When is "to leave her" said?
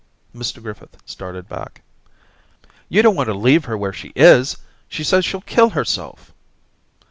3.27-3.77